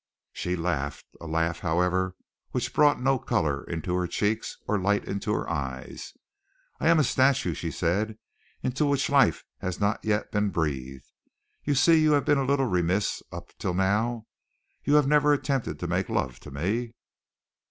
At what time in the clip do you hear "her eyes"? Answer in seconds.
5.31-6.13